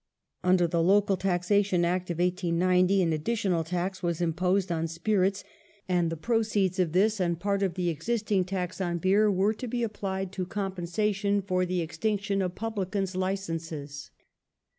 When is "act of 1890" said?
1.85-3.03